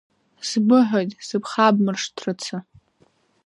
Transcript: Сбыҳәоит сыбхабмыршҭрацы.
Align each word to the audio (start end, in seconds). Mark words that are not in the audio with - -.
Сбыҳәоит 0.47 1.11
сыбхабмыршҭрацы. 1.27 2.57